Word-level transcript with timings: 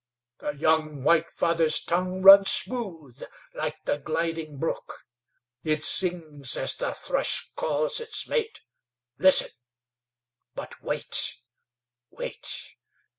The 0.39 0.53
young 0.55 1.03
White 1.03 1.29
Father's 1.29 1.79
tongue 1.79 2.23
runs 2.23 2.49
smooth 2.49 3.21
like 3.53 3.75
the 3.85 3.99
gliding 3.99 4.57
brook; 4.57 5.05
it 5.63 5.83
sings 5.83 6.57
as 6.57 6.73
the 6.73 6.91
thrush 6.91 7.51
calls 7.55 7.99
its 7.99 8.27
mate. 8.27 8.61
Listen; 9.19 9.51
but 10.55 10.81
wait, 10.81 11.35
wait! 12.09 12.77